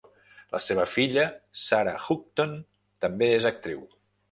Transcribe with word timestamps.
La 0.53 0.61
seva 0.67 0.85
filla 0.93 1.25
Sara 1.65 1.95
Houghton 2.07 2.59
també 3.07 3.31
és 3.39 3.49
actriu. 3.55 3.89